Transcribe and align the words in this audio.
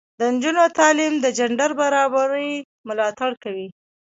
د 0.19 0.21
نجونو 0.33 0.63
تعلیم 0.79 1.13
د 1.19 1.25
جنډر 1.37 1.71
برابري 1.81 2.51
ملاتړ 2.87 3.31
کوي. 3.43 3.67